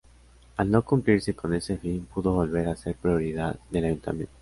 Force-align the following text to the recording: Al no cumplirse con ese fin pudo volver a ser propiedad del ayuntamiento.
Al 0.57 0.71
no 0.71 0.83
cumplirse 0.83 1.35
con 1.35 1.53
ese 1.53 1.77
fin 1.77 2.07
pudo 2.07 2.31
volver 2.33 2.67
a 2.69 2.75
ser 2.75 2.95
propiedad 2.95 3.59
del 3.69 3.85
ayuntamiento. 3.85 4.33